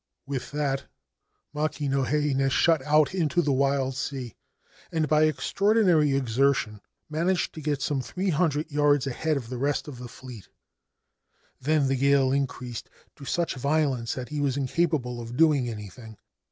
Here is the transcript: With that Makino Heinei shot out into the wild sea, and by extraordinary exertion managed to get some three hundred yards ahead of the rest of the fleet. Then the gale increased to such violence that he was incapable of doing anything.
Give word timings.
With 0.25 0.49
that 0.49 0.85
Makino 1.53 2.07
Heinei 2.07 2.49
shot 2.49 2.81
out 2.81 3.13
into 3.13 3.39
the 3.39 3.53
wild 3.53 3.95
sea, 3.95 4.35
and 4.91 5.07
by 5.07 5.25
extraordinary 5.25 6.15
exertion 6.15 6.81
managed 7.07 7.53
to 7.53 7.61
get 7.61 7.83
some 7.83 8.01
three 8.01 8.31
hundred 8.31 8.71
yards 8.71 9.05
ahead 9.05 9.37
of 9.37 9.49
the 9.49 9.59
rest 9.59 9.87
of 9.87 9.99
the 9.99 10.07
fleet. 10.07 10.49
Then 11.59 11.87
the 11.87 11.95
gale 11.97 12.31
increased 12.31 12.89
to 13.17 13.25
such 13.25 13.53
violence 13.53 14.15
that 14.15 14.29
he 14.29 14.41
was 14.41 14.57
incapable 14.57 15.21
of 15.21 15.37
doing 15.37 15.69
anything. 15.69 16.17